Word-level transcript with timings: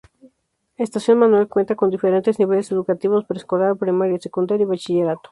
Estación 0.77 1.19
Manuel 1.19 1.47
Cuenta 1.47 1.75
con 1.75 1.91
diferentes 1.91 2.39
niveles 2.39 2.71
educativos, 2.71 3.23
Preescolar, 3.25 3.77
primaria, 3.77 4.17
secundaria 4.17 4.63
y 4.63 4.67
Bachillerato 4.67 5.29